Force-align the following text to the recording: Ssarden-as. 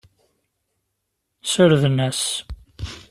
Ssarden-as. 1.43 2.23